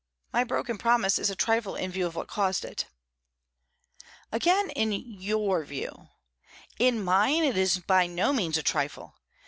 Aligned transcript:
My 0.33 0.43
broken 0.43 0.79
promise 0.79 1.19
is 1.19 1.29
a 1.29 1.35
trifle 1.35 1.75
in 1.75 1.91
view 1.91 2.07
of 2.07 2.15
what 2.15 2.27
caused 2.27 2.65
it." 2.65 2.87
"Again, 4.31 4.71
in 4.71 4.91
your 4.93 5.63
view. 5.63 6.07
In 6.79 7.03
mine 7.03 7.43
it 7.43 7.55
is 7.55 7.77
by 7.77 8.07
no 8.07 8.33
means 8.33 8.57
a 8.57 8.63
trifle. 8.63 9.13